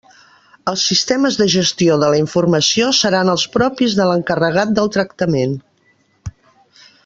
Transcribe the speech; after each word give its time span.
Els 0.69 0.85
sistemes 0.91 1.37
de 1.41 1.45
gestió 1.55 1.97
de 2.03 2.09
la 2.13 2.21
informació 2.21 2.89
seran 3.01 3.31
els 3.35 3.45
propis 3.57 3.99
de 4.01 4.09
l'encarregat 4.13 4.73
del 4.81 4.91
tractament. 4.97 5.55